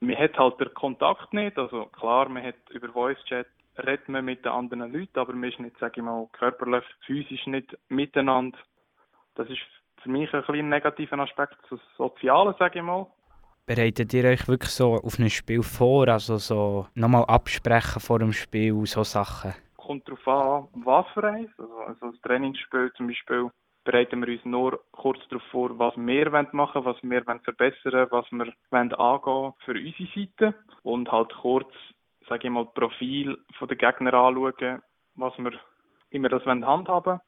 man 0.00 0.16
hat 0.16 0.36
halt 0.38 0.58
den 0.60 0.74
Kontakt 0.74 1.32
nicht, 1.32 1.58
also 1.58 1.86
klar, 1.86 2.28
man 2.28 2.42
hat 2.42 2.56
über 2.70 2.88
Voice 2.88 3.22
Chat 3.24 3.46
redet 3.78 4.08
man 4.08 4.24
mit 4.24 4.44
den 4.44 4.52
anderen 4.52 4.92
Leuten, 4.92 5.18
aber 5.18 5.32
man 5.32 5.50
ist 5.50 5.60
nicht, 5.60 5.78
sage 5.78 5.94
ich 6.00 6.04
mal, 6.04 6.28
körperlich, 6.32 6.84
physisch 7.06 7.46
nicht 7.46 7.76
miteinander. 7.88 8.58
Das 9.34 9.48
ist 9.48 9.60
für 10.02 10.10
mich 10.10 10.32
ein 10.32 10.42
kleiner 10.42 10.68
negativer 10.68 11.18
Aspekt, 11.18 11.56
das 11.70 11.80
Soziale, 11.96 12.54
sage 12.58 12.78
ich 12.78 12.84
mal. 12.84 13.06
Bereitet 13.66 14.12
ihr 14.12 14.24
euch 14.24 14.48
wirklich 14.48 14.70
so 14.72 14.94
auf 14.94 15.18
ein 15.18 15.30
Spiel 15.30 15.62
vor, 15.62 16.08
also 16.08 16.36
so 16.36 16.86
nochmal 16.94 17.24
absprechen 17.26 18.00
vor 18.00 18.18
dem 18.18 18.32
Spiel, 18.32 18.84
so 18.86 19.04
Sachen? 19.04 19.54
Kommt 19.76 20.08
darauf 20.08 20.28
an, 20.28 20.82
was 20.84 21.06
für 21.14 21.24
eins. 21.24 21.50
Also, 21.58 21.74
also 21.86 22.10
das 22.10 22.20
Trainingsspiel 22.22 22.92
zum 22.96 23.06
Beispiel 23.06 23.50
bereiten 23.84 24.24
wir 24.24 24.32
uns 24.32 24.44
nur 24.44 24.80
kurz 24.92 25.18
darauf 25.28 25.46
vor, 25.50 25.78
was 25.78 25.96
wir 25.96 26.30
machen 26.30 26.84
wollen, 26.84 26.84
was 26.84 27.02
wir 27.02 27.22
verbessern 27.22 27.92
wollen, 27.92 28.10
was 28.10 28.32
wir 28.32 28.52
angehen 28.70 28.98
wollen 28.98 29.52
für 29.64 29.72
unsere 29.72 30.08
Seite. 30.14 30.54
Und 30.82 31.10
halt 31.10 31.32
kurz, 31.40 31.72
sage 32.28 32.48
ich 32.48 32.52
mal, 32.52 32.66
Profil 32.66 33.38
der 33.60 33.76
Gegner 33.76 34.14
anschauen, 34.14 34.82
was 35.14 35.38
wir 35.38 35.52
immer 36.10 36.28
das 36.28 36.44
handhaben 36.44 37.04
wollen. 37.04 37.20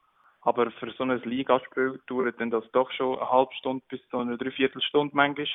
Aber 0.45 0.71
für 0.73 0.91
so 0.93 1.05
ein 1.05 1.23
Ligaspiel 1.25 2.01
dauert 2.07 2.39
dann 2.39 2.51
das 2.51 2.65
doch 2.73 2.91
schon 2.93 3.19
eine 3.19 3.31
halbe 3.31 3.55
Stunde 3.55 3.83
bis 3.89 4.01
zu 4.09 4.19
einer 4.19 4.37
Dreiviertelstunde 4.37 5.17
manchmal. 5.17 5.47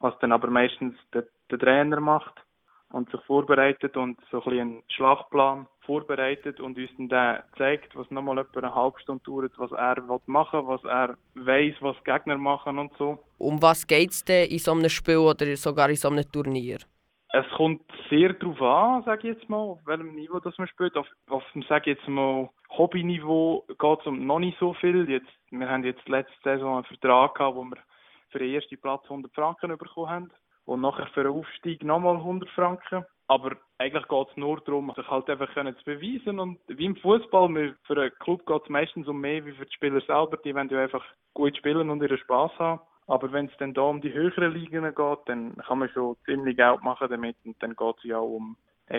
Was 0.00 0.18
dann 0.20 0.32
aber 0.32 0.48
meistens 0.48 0.94
der, 1.12 1.26
der 1.50 1.58
Trainer 1.58 2.00
macht 2.00 2.34
und 2.90 3.10
sich 3.10 3.20
vorbereitet 3.22 3.96
und 3.96 4.18
so 4.30 4.38
ein 4.38 4.44
bisschen 4.44 4.60
einen 4.60 4.82
Schlachtplan 4.88 5.66
vorbereitet 5.80 6.60
und 6.60 6.78
uns 6.78 6.90
dann 7.08 7.42
zeigt, 7.56 7.94
was 7.96 8.10
nochmal 8.10 8.38
etwa 8.38 8.60
eine 8.60 8.74
halbe 8.74 9.00
Stunde 9.00 9.22
dauert, 9.24 9.52
was 9.58 9.72
er 9.72 10.02
machen 10.26 10.66
will, 10.66 10.68
was 10.68 10.84
er 10.84 11.16
weiß, 11.34 11.74
was 11.80 12.04
Gegner 12.04 12.38
machen 12.38 12.78
und 12.78 12.92
so. 12.96 13.18
Um 13.38 13.60
was 13.60 13.86
geht 13.86 14.10
es 14.10 14.24
denn 14.24 14.48
in 14.48 14.58
so 14.58 14.72
einem 14.72 14.88
Spiel 14.88 15.18
oder 15.18 15.56
sogar 15.56 15.90
in 15.90 15.96
so 15.96 16.08
einem 16.08 16.30
Turnier? 16.30 16.78
Es 17.32 17.46
kommt 17.56 17.82
sehr 18.08 18.32
darauf 18.32 18.62
an, 18.62 19.02
sage 19.04 19.28
ich 19.28 19.36
jetzt 19.36 19.50
mal, 19.50 19.58
auf 19.58 19.80
welchem 19.84 20.14
Niveau 20.14 20.40
das 20.40 20.56
man 20.56 20.68
spielt. 20.68 20.96
Auf, 20.96 21.06
auf 21.28 21.42
sage 21.68 21.90
ich 21.90 21.98
jetzt 21.98 22.08
mal, 22.08 22.48
Hobbyniveau 22.70 23.64
geht 23.66 24.00
es 24.00 24.06
um 24.06 24.26
noch 24.26 24.38
nicht 24.38 24.58
so 24.58 24.74
viel. 24.74 25.08
Jetzt, 25.08 25.30
wir 25.50 25.68
haben 25.68 25.84
jetzt 25.84 26.06
letzte 26.08 26.34
Saison 26.44 26.76
einen 26.76 26.84
Vertrag 26.84 27.34
gehabt, 27.34 27.56
wo 27.56 27.64
wir 27.64 27.78
für 28.30 28.38
den 28.38 28.52
ersten 28.54 28.80
Platz 28.80 29.02
100 29.04 29.32
Franken 29.34 29.76
bekommen 29.76 30.10
haben 30.10 30.30
und 30.66 30.82
nachher 30.82 31.06
für 31.08 31.22
den 31.22 31.32
Aufstieg 31.32 31.82
nochmal 31.82 32.16
100 32.16 32.48
Franken. 32.50 33.04
Aber 33.26 33.56
eigentlich 33.78 34.08
geht 34.08 34.28
es 34.30 34.36
nur 34.36 34.60
darum, 34.60 34.92
sich 34.96 35.08
halt 35.08 35.28
einfach 35.28 35.52
können 35.52 35.76
zu 35.76 35.84
beweisen. 35.84 36.40
Und 36.40 36.58
wie 36.68 36.86
im 36.86 36.96
Fußball, 36.96 37.74
für 37.84 38.00
einen 38.00 38.12
Club 38.20 38.46
geht 38.46 38.62
es 38.62 38.68
meistens 38.68 39.08
um 39.08 39.20
mehr 39.20 39.44
wie 39.44 39.52
für 39.52 39.66
die 39.66 39.72
Spieler 39.72 40.00
selber. 40.00 40.38
Die 40.38 40.54
wollen 40.54 40.68
ja 40.70 40.82
einfach 40.82 41.04
gut 41.34 41.56
spielen 41.56 41.90
und 41.90 42.02
ihren 42.02 42.18
Spaß 42.18 42.52
haben. 42.58 42.80
Aber 43.06 43.32
wenn 43.32 43.46
es 43.46 43.56
dann 43.58 43.74
da 43.74 43.82
um 43.82 44.00
die 44.00 44.12
höheren 44.12 44.52
Ligen 44.52 44.82
geht, 44.94 45.18
dann 45.26 45.56
kann 45.56 45.78
man 45.78 45.88
schon 45.90 46.16
ziemlich 46.24 46.56
Geld 46.56 46.82
machen 46.82 47.08
damit. 47.08 47.36
Und 47.44 47.62
dann 47.62 47.76
geht 47.76 47.96
es 47.98 48.04
ja 48.04 48.18
auch 48.18 48.36
um, 48.36 48.56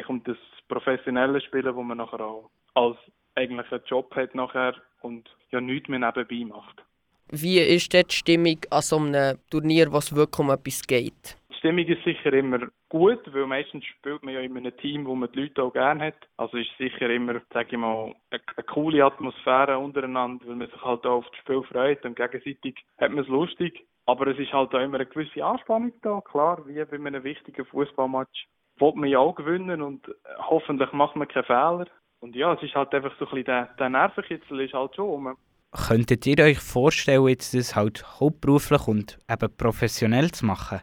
um 0.07 0.23
das 0.23 0.37
professionelle 0.67 1.41
Spielen, 1.41 1.75
wo 1.75 1.83
man 1.83 1.97
nachher 1.97 2.21
auch 2.21 2.49
als 2.73 2.97
eigentlich 3.39 3.71
einen 3.71 3.83
Job 3.85 4.15
hat 4.15 4.35
nachher 4.35 4.75
und 5.01 5.29
ja 5.51 5.61
nichts 5.61 5.89
mehr 5.89 5.99
nebenbei 5.99 6.45
macht. 6.45 6.83
Wie 7.31 7.59
ist 7.59 7.93
die 7.93 8.03
Stimmung 8.09 8.57
an 8.71 8.81
so 8.81 8.97
einem 8.97 9.37
Turnier, 9.51 9.91
was 9.91 10.15
wirklich 10.15 10.39
um 10.39 10.49
etwas 10.49 10.81
geht? 10.85 11.37
Die 11.49 11.55
Stimmung 11.55 11.85
ist 11.85 12.03
sicher 12.03 12.33
immer 12.33 12.59
gut, 12.89 13.21
weil 13.33 13.45
meistens 13.45 13.85
spielt 13.85 14.23
man 14.23 14.33
ja 14.33 14.39
in 14.39 14.57
einem 14.57 14.75
Team, 14.77 15.05
wo 15.05 15.13
man 15.13 15.31
die 15.31 15.41
Leute 15.41 15.61
auch 15.61 15.73
gerne 15.73 16.07
hat. 16.07 16.15
Also 16.37 16.57
ist 16.57 16.69
sicher 16.77 17.09
immer, 17.09 17.39
sage 17.53 17.69
ich 17.71 17.77
mal, 17.77 18.15
eine, 18.31 18.63
coole 18.65 19.05
Atmosphäre 19.05 19.77
untereinander, 19.77 20.47
weil 20.47 20.55
man 20.55 20.69
sich 20.69 20.81
halt 20.81 21.05
auch 21.05 21.17
auf 21.17 21.29
das 21.29 21.39
Spiel 21.39 21.61
freut 21.63 22.03
und 22.03 22.15
gegenseitig 22.15 22.75
hat 22.97 23.11
man 23.11 23.23
es 23.23 23.29
lustig. 23.29 23.85
Aber 24.05 24.25
es 24.25 24.39
ist 24.39 24.51
halt 24.51 24.73
auch 24.73 24.79
immer 24.79 24.95
eine 24.95 25.05
gewisse 25.05 25.45
Anspannung 25.45 25.93
da, 26.01 26.21
klar, 26.21 26.65
wie 26.65 26.83
bei 26.83 26.97
einem 26.97 27.23
wichtigen 27.23 27.65
Fußballmatch. 27.65 28.47
Wollt 28.79 28.95
man 28.95 29.09
ja 29.09 29.19
auch 29.19 29.35
gewinnen 29.35 29.83
und 29.83 30.09
hoffentlich 30.39 30.91
macht 30.93 31.15
man 31.15 31.27
keine 31.27 31.43
Fehler. 31.43 31.85
Und 32.19 32.35
ja, 32.35 32.53
es 32.53 32.63
ist 32.63 32.75
halt 32.75 32.93
einfach 32.93 33.17
so 33.17 33.25
ein 33.25 33.29
bisschen 33.29 33.45
der, 33.45 33.65
der 33.79 33.89
Nervenkitzel 33.89 34.61
ist 34.61 34.73
halt 34.73 34.95
schon 34.95 35.09
um. 35.09 35.37
Könntet 35.71 36.25
ihr 36.25 36.43
euch 36.43 36.59
vorstellen, 36.59 37.27
jetzt 37.27 37.53
das 37.53 37.75
halt 37.75 38.03
hauptberuflich 38.19 38.87
und 38.87 39.19
eben 39.29 39.55
professionell 39.55 40.31
zu 40.31 40.45
machen? 40.45 40.81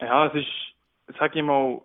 Ja, 0.00 0.26
es 0.26 0.34
ist, 0.34 1.16
sag 1.18 1.36
ich 1.36 1.42
mal, 1.42 1.82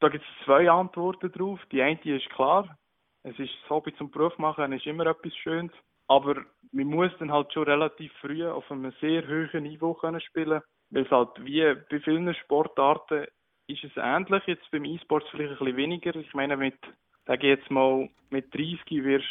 da 0.00 0.08
gibt 0.08 0.24
es 0.24 0.44
zwei 0.44 0.70
Antworten 0.70 1.30
drauf. 1.32 1.60
Die 1.72 1.82
eine 1.82 2.00
ist 2.04 2.28
klar, 2.30 2.76
es 3.22 3.38
ist 3.38 3.52
das 3.62 3.70
Hobby 3.70 3.94
zum 3.96 4.10
Beruf 4.10 4.36
machen, 4.38 4.72
ist 4.72 4.86
immer 4.86 5.06
etwas 5.06 5.34
Schönes. 5.36 5.72
Aber 6.08 6.36
man 6.72 6.86
muss 6.86 7.10
dann 7.18 7.32
halt 7.32 7.52
schon 7.52 7.64
relativ 7.64 8.12
früh 8.20 8.46
auf 8.46 8.70
einem 8.70 8.92
sehr 9.00 9.26
hohen 9.26 9.64
Niveau 9.64 9.94
können 9.94 10.20
spielen, 10.20 10.62
weil 10.90 11.04
es 11.04 11.10
halt 11.10 11.30
wie 11.44 11.62
bei 11.90 12.00
vielen 12.00 12.32
Sportarten 12.34 13.26
ist 13.66 13.84
es 13.84 13.96
ähnlich. 13.96 14.42
Jetzt 14.46 14.70
beim 14.70 14.84
E-Sport 14.84 15.24
vielleicht 15.30 15.52
ein 15.52 15.58
bisschen 15.58 15.76
weniger. 15.76 16.14
Ich 16.14 16.32
meine, 16.34 16.56
mit, 16.56 16.78
sage 17.26 17.48
jetzt 17.48 17.70
mal, 17.70 18.08
mit 18.30 18.54
30 18.54 18.78
wirst 19.04 19.24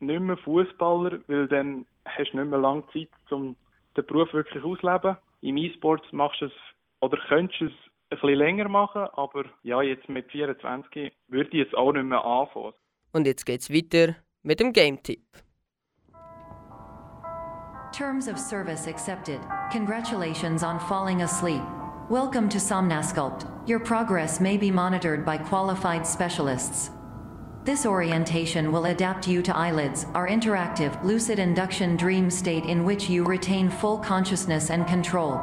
du 0.00 0.06
nicht 0.06 0.20
mehr 0.20 0.36
Fußballer, 0.38 1.20
weil 1.26 1.48
dann 1.48 1.86
hast 2.04 2.32
du 2.32 2.38
nicht 2.38 2.50
mehr 2.50 2.58
lange 2.58 2.84
Zeit, 2.92 3.08
um 3.30 3.56
den 3.96 4.06
Beruf 4.06 4.32
wirklich 4.32 4.62
auszuleben. 4.62 5.16
Im 5.40 5.56
E-Sport 5.56 6.12
machst 6.12 6.40
du 6.40 6.46
es 6.46 6.52
oder 7.00 7.18
könntest 7.28 7.60
du 7.60 7.66
es 7.66 7.72
ein 7.72 8.18
bisschen 8.18 8.38
länger 8.38 8.68
machen, 8.68 9.06
aber 9.14 9.44
ja, 9.62 9.82
jetzt 9.82 10.08
mit 10.08 10.30
24 10.30 11.12
würde 11.28 11.50
ich 11.50 11.58
jetzt 11.64 11.74
auch 11.76 11.92
nicht 11.92 12.04
mehr 12.04 12.24
anfangen. 12.24 12.72
Und 13.12 13.26
jetzt 13.26 13.44
geht's 13.44 13.72
weiter 13.72 14.16
mit 14.42 14.60
dem 14.60 14.72
Game-Tipp. 14.72 15.22
Terms 17.92 18.28
of 18.28 18.38
service 18.38 18.86
accepted. 18.86 19.40
Congratulations 19.72 20.62
on 20.62 20.78
falling 20.80 21.22
asleep. 21.22 21.62
Welcome 22.10 22.48
to 22.50 22.58
Somnasculpt. 22.58 23.46
Your 23.66 23.80
progress 23.80 24.38
may 24.38 24.58
be 24.58 24.70
monitored 24.70 25.24
by 25.24 25.38
qualified 25.38 26.06
specialists. 26.06 26.90
This 27.66 27.84
orientation 27.84 28.70
will 28.70 28.84
adapt 28.84 29.26
you 29.26 29.42
to 29.42 29.52
eyelids, 29.52 30.06
our 30.14 30.28
interactive, 30.28 31.02
lucid 31.02 31.40
induction 31.40 31.96
dream 31.96 32.30
state 32.30 32.64
in 32.64 32.84
which 32.84 33.10
you 33.10 33.24
retain 33.24 33.70
full 33.70 33.98
consciousness 33.98 34.70
and 34.70 34.86
control. 34.86 35.40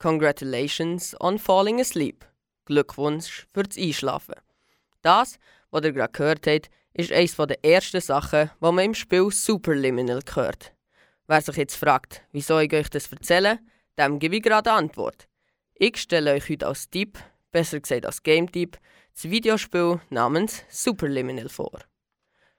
Congratulations 0.00 1.14
on 1.20 1.36
falling 1.36 1.82
asleep. 1.82 2.24
Glückwunsch 2.64 3.46
fürs 3.52 3.76
Einschlafen. 3.76 4.36
Das, 5.02 5.38
was 5.70 5.84
ihr 5.84 5.92
gerade 5.92 6.12
gehört 6.12 6.46
habt, 6.46 6.70
ist 6.94 7.12
eines 7.12 7.36
der 7.36 7.62
ersten 7.62 8.00
Sachen, 8.00 8.50
die 8.62 8.72
man 8.72 8.78
im 8.78 8.94
Spiel 8.94 9.30
Superliminal 9.30 10.22
hört. 10.34 10.72
Wer 11.26 11.42
sich 11.42 11.56
jetzt 11.56 11.76
fragt, 11.76 12.22
wieso 12.32 12.58
ich 12.58 12.72
euch 12.72 12.88
das 12.88 13.12
erzähle, 13.12 13.58
dem 13.98 14.18
gebe 14.18 14.36
ich 14.36 14.42
gerade 14.42 14.70
eine 14.70 14.78
Antwort. 14.78 15.28
Ich 15.74 15.98
stelle 15.98 16.32
euch 16.32 16.48
heute 16.48 16.68
als 16.68 16.88
Tipp, 16.88 17.18
besser 17.50 17.80
gesagt 17.80 18.06
als 18.06 18.22
Game-Tipp, 18.22 18.78
das 19.14 19.24
Videospiel 19.24 20.00
namens 20.10 20.64
Superliminal 20.68 21.48
vor. 21.48 21.80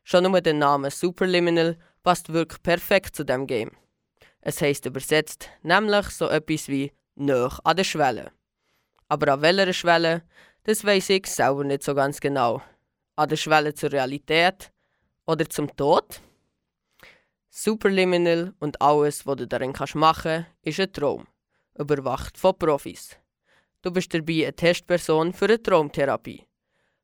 Schon 0.04 0.24
nur 0.24 0.42
der 0.42 0.54
Name 0.54 0.92
Superliminal 0.92 1.78
passt 2.04 2.32
wirklich 2.32 2.62
perfekt 2.62 3.16
zu 3.16 3.24
dem 3.24 3.48
Game. 3.48 3.72
Es 4.42 4.62
heißt 4.62 4.86
übersetzt 4.86 5.50
nämlich 5.62 6.10
so 6.10 6.28
etwas 6.28 6.68
wie 6.68 6.92
«nöch 7.16 7.60
an 7.64 7.78
der 7.78 7.84
Schwelle». 7.84 8.32
Aber 9.08 9.34
an 9.34 9.42
welcher 9.42 9.74
Schwelle, 9.74 10.24
das 10.64 10.84
weiß 10.84 11.10
ich 11.10 11.28
selber 11.28 11.64
nicht 11.64 11.84
so 11.84 11.96
ganz 11.96 12.20
genau. 12.20 12.62
An 13.16 13.30
der 13.30 13.38
Schwelle 13.38 13.74
zur 13.74 13.92
Realität 13.92 14.72
oder 15.26 15.48
zum 15.48 15.74
Tod? 15.76 16.22
Superliminal 17.50 18.54
und 18.60 18.82
alles, 18.82 19.26
was 19.26 19.38
du 19.38 19.48
darin 19.48 19.74
kannst 19.74 19.96
machen 19.96 20.46
ist 20.64 20.80
ein 20.80 20.92
Traum. 20.92 21.28
Überwacht 21.78 22.38
von 22.38 22.58
Profis. 22.58 23.18
Du 23.84 23.92
bist 23.92 24.14
dabei 24.14 24.44
eine 24.44 24.56
Testperson 24.56 25.34
für 25.34 25.46
eine 25.46 25.62
Traumtherapie. 25.62 26.46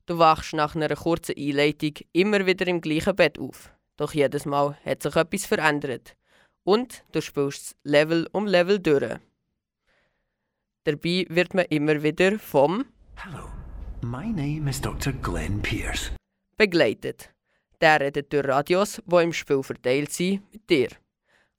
Du 0.05 0.17
wachst 0.17 0.53
nach 0.53 0.75
einer 0.75 0.95
kurzen 0.95 1.35
Einleitung 1.37 1.91
immer 2.13 2.45
wieder 2.45 2.65
im 2.67 2.79
gleichen 2.79 3.17
Bett 3.17 3.37
auf. 3.37 3.69
Doch 3.97 4.13
jedes 4.13 4.45
Mal 4.45 4.77
hat 4.85 5.03
sich 5.03 5.13
etwas 5.17 5.45
verändert. 5.45 6.15
Und 6.63 7.03
du 7.11 7.21
spielst 7.21 7.75
Level 7.83 8.29
um 8.31 8.47
Level 8.47 8.79
durch. 8.79 9.19
Dabei 10.85 11.25
wird 11.29 11.53
man 11.53 11.65
immer 11.65 12.01
wieder 12.01 12.39
vom 12.39 12.85
Hello, 13.15 13.49
my 14.01 14.27
name 14.29 14.69
is 14.69 14.79
Dr. 14.79 15.11
Glenn 15.11 15.61
Pierce. 15.61 16.11
begleitet. 16.57 17.29
Der 17.81 17.99
redet 17.99 18.31
durch 18.31 18.47
Radios, 18.47 19.01
die 19.05 19.15
im 19.17 19.33
Spiel 19.33 19.63
verteilt 19.63 20.13
sind, 20.13 20.49
mit 20.53 20.69
dir. 20.69 20.87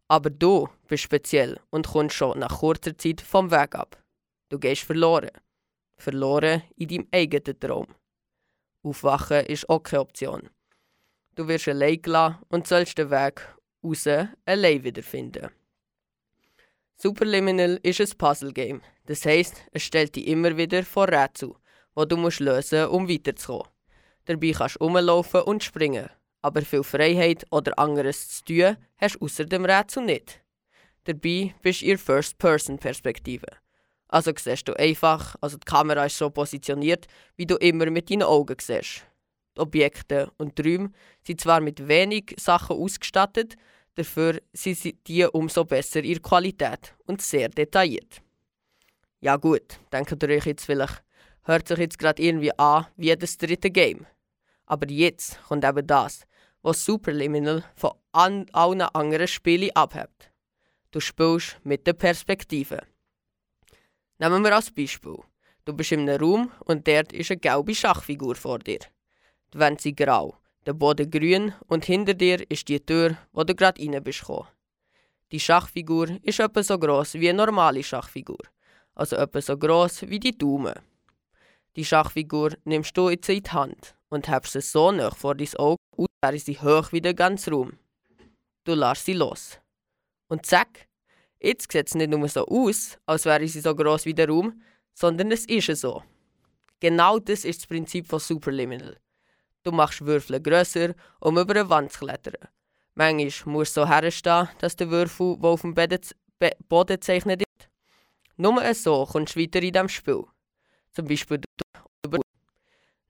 Aber 0.08 0.30
du 0.30 0.66
bist 0.88 1.02
speziell 1.02 1.60
und 1.68 1.88
kommst 1.88 2.16
schon 2.16 2.38
nach 2.38 2.60
kurzer 2.60 2.96
Zeit 2.96 3.20
vom 3.20 3.50
Weg 3.50 3.74
ab. 3.74 4.02
Du 4.50 4.58
gehst 4.58 4.82
verloren. 4.82 5.30
Verloren 5.96 6.62
in 6.76 6.88
deinem 6.88 7.08
eigenen 7.12 7.60
Traum. 7.60 7.86
Aufwachen 8.82 9.46
ist 9.46 9.68
auch 9.68 9.80
keine 9.80 10.00
Option. 10.00 10.50
Du 11.36 11.46
wirst 11.46 11.68
allein 11.68 12.02
gelassen 12.02 12.38
und 12.48 12.66
sollst 12.66 12.98
den 12.98 13.10
Weg 13.10 13.40
raus 13.84 14.08
allein 14.44 14.82
wiederfinden. 14.82 15.50
Superliminal 16.96 17.78
ist 17.84 18.00
ein 18.00 18.18
Puzzle-Game. 18.18 18.82
Das 19.06 19.24
heisst, 19.24 19.62
es 19.70 19.84
stellt 19.84 20.16
dich 20.16 20.26
immer 20.26 20.56
wieder 20.56 20.82
vor 20.82 21.06
Rätsel, 21.06 21.54
die 21.96 22.08
du 22.08 22.16
musst 22.16 22.40
lösen 22.40 22.80
musst, 22.80 22.92
um 22.92 23.08
weiterzukommen. 23.08 23.72
Dabei 24.24 24.50
kannst 24.50 24.76
du 24.76 24.84
rumlaufen 24.84 25.42
und 25.42 25.62
springen. 25.62 26.10
Aber 26.42 26.62
viel 26.62 26.82
Freiheit 26.82 27.44
oder 27.50 27.78
anderes 27.78 28.28
zu 28.28 28.44
tun 28.44 28.76
hast 28.96 29.14
du 29.14 29.24
außer 29.24 29.44
dem 29.44 29.64
Rätsel 29.64 30.04
nicht. 30.04 30.42
Dabei 31.04 31.54
bist 31.62 31.82
du 31.82 31.86
in 31.86 31.98
First-Person-Perspektive. 31.98 33.46
Also 34.12 34.32
siehst 34.36 34.66
du 34.66 34.74
einfach, 34.74 35.36
also 35.40 35.56
die 35.56 35.64
Kamera 35.64 36.04
ist 36.04 36.18
so 36.18 36.30
positioniert, 36.30 37.06
wie 37.36 37.46
du 37.46 37.54
immer 37.56 37.88
mit 37.90 38.10
deinen 38.10 38.24
Augen 38.24 38.56
siehst. 38.60 39.06
Die 39.56 39.60
Objekte 39.60 40.32
und 40.36 40.58
die 40.58 40.62
Räume 40.62 40.90
sind 41.24 41.40
zwar 41.40 41.60
mit 41.60 41.86
wenig 41.86 42.34
Sachen 42.36 42.76
ausgestattet, 42.76 43.54
dafür 43.94 44.40
sind 44.52 45.06
die 45.06 45.24
umso 45.26 45.64
besser 45.64 46.02
in 46.02 46.20
Qualität 46.20 46.92
und 47.06 47.22
sehr 47.22 47.50
detailliert. 47.50 48.20
Ja 49.20 49.36
gut, 49.36 49.78
denkt 49.92 50.20
ihr 50.22 50.28
euch 50.28 50.46
jetzt 50.46 50.64
vielleicht, 50.64 51.04
hört 51.42 51.68
sich 51.68 51.78
jetzt 51.78 51.98
gerade 51.98 52.20
irgendwie 52.20 52.58
an 52.58 52.86
wie 52.96 53.14
das 53.14 53.38
dritte 53.38 53.70
Game. 53.70 54.06
Aber 54.66 54.90
jetzt 54.90 55.40
kommt 55.46 55.64
eben 55.64 55.86
das, 55.86 56.26
was 56.62 56.84
Superliminal 56.84 57.62
von 57.76 57.92
an 58.10 58.46
allen 58.52 58.82
anderen 58.82 59.28
Spielen 59.28 59.70
abhebt. 59.74 60.32
Du 60.90 60.98
spielst 60.98 61.58
mit 61.62 61.86
der 61.86 61.92
Perspektive. 61.92 62.80
Nehmen 64.20 64.44
wir 64.44 64.54
als 64.54 64.70
Beispiel. 64.70 65.16
Du 65.64 65.72
bist 65.72 65.92
in 65.92 66.00
einem 66.00 66.20
Raum 66.20 66.52
und 66.66 66.86
dort 66.86 67.10
ist 67.10 67.30
eine 67.30 67.40
gelbe 67.40 67.74
Schachfigur 67.74 68.34
vor 68.34 68.58
dir. 68.58 68.80
Die 69.54 69.58
Wände 69.58 69.80
sind 69.80 69.96
grau, 69.96 70.36
der 70.66 70.74
Boden 70.74 71.10
grün 71.10 71.54
und 71.68 71.86
hinter 71.86 72.12
dir 72.12 72.38
ist 72.50 72.68
die 72.68 72.80
Tür, 72.80 73.16
wo 73.32 73.44
du 73.44 73.54
gerade 73.54 73.80
rein 73.80 74.04
bist 74.04 74.20
gekommen. 74.20 74.46
Die 75.32 75.40
Schachfigur 75.40 76.18
ist 76.22 76.38
etwa 76.38 76.62
so 76.62 76.78
groß 76.78 77.14
wie 77.14 77.30
eine 77.30 77.46
normale 77.46 77.82
Schachfigur, 77.82 78.42
also 78.94 79.16
etwa 79.16 79.40
so 79.40 79.56
groß 79.56 80.02
wie 80.10 80.20
die 80.20 80.36
Daumen. 80.36 80.74
Die 81.76 81.84
Schachfigur 81.86 82.50
nimmst 82.64 82.94
du 82.98 83.08
jetzt 83.08 83.30
in 83.30 83.42
die 83.42 83.50
Hand 83.50 83.96
und 84.10 84.28
hebst 84.28 84.52
sie 84.52 84.60
so 84.60 84.92
nah 84.92 85.10
vor 85.12 85.34
dein 85.34 85.54
Auge, 85.56 85.80
als 85.96 86.10
wäre 86.22 86.38
sie 86.38 86.60
hoch 86.60 86.92
wie 86.92 87.00
der 87.00 87.14
ganze 87.14 87.52
Raum. 87.52 87.78
Du 88.64 88.74
lässt 88.74 89.06
sie 89.06 89.14
los. 89.14 89.58
Und 90.28 90.44
zack, 90.44 90.89
jetzt 91.40 91.70
sieht 91.72 91.88
es 91.88 91.94
nicht 91.94 92.10
nur 92.10 92.28
so 92.28 92.46
aus, 92.46 92.98
als 93.06 93.24
wäre 93.24 93.46
sie 93.48 93.60
so 93.60 93.74
groß 93.74 94.04
wie 94.04 94.14
der 94.14 94.28
Raum, 94.28 94.62
sondern 94.94 95.32
es 95.32 95.44
ist 95.46 95.80
so. 95.80 96.02
Genau 96.80 97.18
das 97.18 97.44
ist 97.44 97.60
das 97.60 97.66
Prinzip 97.66 98.06
von 98.06 98.20
Superliminal. 98.20 98.96
Du 99.62 99.72
machst 99.72 100.04
Würfel 100.04 100.40
grösser, 100.40 100.94
um 101.20 101.38
über 101.38 101.54
eine 101.54 101.68
Wand 101.68 101.92
zu 101.92 102.00
klettern. 102.00 102.48
Manchmal 102.94 103.52
musst 103.52 103.76
du 103.76 103.82
so 103.82 103.88
herstehen, 103.88 104.48
dass 104.58 104.76
der 104.76 104.90
Würfel, 104.90 105.36
der 105.38 105.50
auf 105.50 105.62
dem 105.62 105.74
Boden 106.68 106.94
gezeichnet 106.94 107.42
ist, 107.42 107.68
nur 108.36 108.74
so 108.74 109.06
kommst 109.06 109.36
du 109.36 109.40
weiter 109.40 109.62
in 109.62 109.72
diesem 109.72 109.88
Spiel. 109.88 110.24
Zum 110.92 111.06
Beispiel 111.06 111.40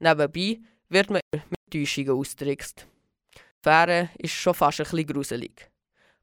Nebenbei 0.00 0.60
wird 0.88 1.10
man 1.10 1.20
mit 1.32 1.70
Täuschungen 1.70 2.18
austrickst. 2.18 2.87
Die 3.37 3.40
Fähre 3.62 4.10
ist 4.18 4.32
schon 4.32 4.54
fast 4.54 4.80
ein 4.80 4.84
bisschen 4.84 5.06
gruselig. 5.06 5.69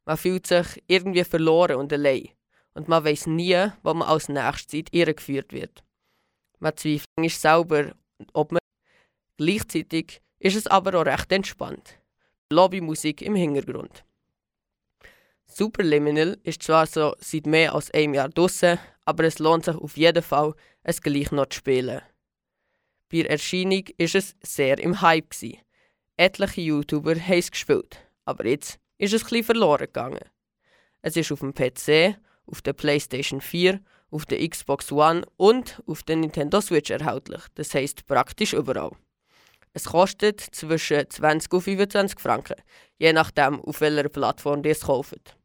Man 0.07 0.15
fühlt 0.15 0.47
sich 0.47 0.81
irgendwie 0.87 1.25
verloren 1.25 1.75
und 1.75 1.91
allein. 1.91 2.29
Und 2.73 2.87
man 2.87 3.03
weiß 3.03 3.27
nie, 3.27 3.73
wo 3.83 3.93
man 3.93 4.07
als 4.07 4.29
nächstes 4.29 4.67
Zeit 4.67 4.87
irregeführt 4.93 5.51
wird. 5.51 5.83
Man 6.59 6.77
zweifelt 6.77 7.07
ist 7.17 7.41
selber, 7.41 7.93
ob 8.31 8.53
man. 8.53 8.61
Gleichzeitig 9.35 10.21
ist 10.39 10.55
es 10.55 10.65
aber 10.67 10.97
auch 10.97 11.05
recht 11.05 11.29
entspannt. 11.33 11.99
Lobbymusik 12.49 13.21
im 13.21 13.35
Hintergrund. 13.35 14.05
Superliminal 15.45 16.37
ist 16.43 16.63
zwar 16.63 16.87
so 16.87 17.13
seit 17.19 17.45
mehr 17.45 17.75
als 17.75 17.91
einem 17.91 18.13
Jahr 18.13 18.29
draussen, 18.29 18.79
aber 19.03 19.25
es 19.25 19.39
lohnt 19.39 19.65
sich 19.65 19.75
auf 19.75 19.97
jeden 19.97 20.23
Fall, 20.23 20.53
es 20.83 21.01
gleich 21.01 21.31
noch 21.31 21.49
zu 21.49 21.57
spielen. 21.57 22.01
Bei 23.09 23.23
der 23.23 23.31
Erscheinung 23.31 23.83
war 23.97 24.15
es 24.15 24.35
sehr 24.41 24.79
im 24.79 25.01
Hype. 25.01 25.35
Etliche 26.15 26.61
YouTuber 26.61 27.15
haben 27.15 27.39
es 27.39 27.51
gespielt, 27.51 27.99
aber 28.23 28.45
jetzt 28.45 28.79
ist 28.97 29.13
es 29.13 29.23
etwas 29.23 29.45
verloren 29.45 29.85
gegangen. 29.85 30.25
Es 31.01 31.15
ist 31.15 31.31
auf 31.31 31.39
dem 31.39 31.53
PC, 31.53 32.17
auf 32.45 32.61
der 32.61 32.73
PlayStation 32.73 33.41
4, 33.41 33.79
auf 34.09 34.25
der 34.25 34.47
Xbox 34.47 34.91
One 34.91 35.23
und 35.37 35.81
auf 35.85 36.03
der 36.03 36.15
Nintendo 36.15 36.61
Switch 36.61 36.89
erhältlich, 36.89 37.41
das 37.55 37.73
heisst 37.73 38.05
praktisch 38.07 38.53
überall. 38.53 38.91
Es 39.73 39.85
kostet 39.85 40.41
zwischen 40.41 41.09
20 41.09 41.53
und 41.53 41.61
25 41.61 42.19
Franken, 42.19 42.55
je 42.97 43.13
nachdem, 43.13 43.61
auf 43.61 43.81
welcher 43.81 44.09
Plattform 44.09 44.63
ihr 44.63 44.71
es 44.71 44.81
kauft. 44.81 45.37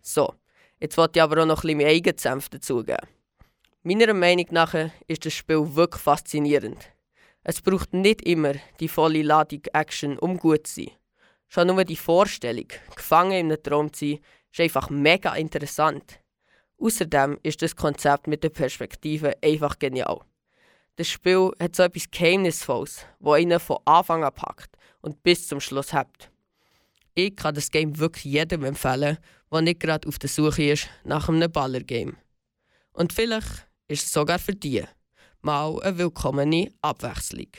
So, 0.00 0.34
jetzt 0.78 0.96
wollte 0.96 1.18
ich 1.18 1.22
aber 1.22 1.42
auch 1.42 1.46
noch 1.46 1.64
ein 1.64 1.68
bisschen 1.68 1.78
meinen 1.78 1.88
eigenen 1.88 2.18
Senf 2.18 2.48
dazugeben. 2.50 3.08
Meiner 3.82 4.14
Meinung 4.14 4.46
nach 4.50 4.74
ist 5.08 5.26
das 5.26 5.32
Spiel 5.32 5.74
wirklich 5.74 6.02
faszinierend. 6.02 6.90
Es 7.42 7.60
braucht 7.60 7.92
nicht 7.92 8.22
immer 8.22 8.54
die 8.80 8.88
volle 8.88 9.22
Ladung 9.22 9.62
Action, 9.72 10.18
um 10.18 10.38
gut 10.38 10.66
zu 10.66 10.82
sein. 10.82 10.90
Schon 11.54 11.68
nur 11.68 11.84
die 11.84 11.94
Vorstellung, 11.94 12.66
gefangen 12.96 13.30
in 13.30 13.46
einem 13.46 13.62
Traum 13.62 13.92
zu 13.92 14.06
sein, 14.06 14.18
ist 14.50 14.58
einfach 14.58 14.90
mega 14.90 15.36
interessant. 15.36 16.18
Außerdem 16.80 17.38
ist 17.44 17.62
das 17.62 17.76
Konzept 17.76 18.26
mit 18.26 18.42
der 18.42 18.48
Perspektive 18.48 19.40
einfach 19.40 19.78
genial. 19.78 20.18
Das 20.96 21.08
Spiel 21.08 21.52
hat 21.60 21.76
so 21.76 21.84
etwas 21.84 22.10
Geheimnisvolles, 22.10 23.06
wo 23.20 23.34
einen 23.34 23.60
von 23.60 23.78
Anfang 23.84 24.24
an 24.24 24.34
packt 24.34 24.76
und 25.00 25.22
bis 25.22 25.46
zum 25.46 25.60
Schluss 25.60 25.92
hat. 25.92 26.28
Ich 27.14 27.36
kann 27.36 27.54
das 27.54 27.70
Game 27.70 28.00
wirklich 28.00 28.24
jedem 28.24 28.64
empfehlen, 28.64 29.18
der 29.52 29.60
nicht 29.60 29.78
gerade 29.78 30.08
auf 30.08 30.18
der 30.18 30.30
Suche 30.30 30.72
ist 30.72 30.88
nach 31.04 31.28
einem 31.28 31.52
Baller-Game. 31.52 32.16
Und 32.94 33.12
vielleicht 33.12 33.68
ist 33.86 34.06
es 34.06 34.12
sogar 34.12 34.40
für 34.40 34.56
die 34.56 34.82
mal 35.40 35.80
eine 35.84 35.98
willkommene 35.98 36.72
Abwechslung. 36.82 37.52